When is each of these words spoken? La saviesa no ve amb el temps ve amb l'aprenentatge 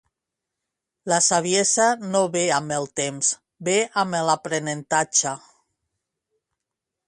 La 1.11 1.19
saviesa 1.25 1.85
no 2.15 2.23
ve 2.37 2.43
amb 2.57 2.75
el 2.79 2.89
temps 3.01 3.31
ve 3.69 3.77
amb 4.05 4.21
l'aprenentatge 4.31 5.39